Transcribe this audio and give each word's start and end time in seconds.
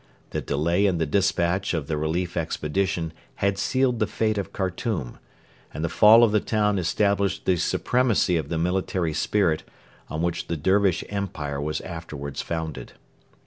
The 0.31 0.41
delay 0.41 0.87
in 0.87 0.97
the 0.97 1.05
despatch 1.05 1.75
of 1.75 1.85
the 1.85 1.95
relief 1.95 2.35
expedition 2.35 3.13
had 3.35 3.59
sealed 3.59 3.99
the 3.99 4.07
fate 4.07 4.39
of 4.39 4.51
Khartoum, 4.51 5.19
and 5.71 5.85
the 5.85 5.89
fall 5.93 6.23
of 6.23 6.31
the 6.31 6.39
town 6.39 6.79
established 6.79 7.45
the 7.45 7.55
supremacy 7.57 8.35
of 8.35 8.49
the 8.49 8.57
military 8.57 9.13
spirit 9.13 9.61
on 10.09 10.23
which 10.23 10.47
the 10.47 10.57
Dervish 10.57 11.03
Empire 11.09 11.61
was 11.61 11.81
afterwards 11.81 12.41
founded. 12.41 12.93